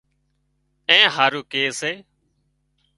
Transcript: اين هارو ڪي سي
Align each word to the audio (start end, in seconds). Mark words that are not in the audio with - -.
اين 0.89 1.05
هارو 1.15 1.41
ڪي 1.51 1.63
سي 1.79 1.91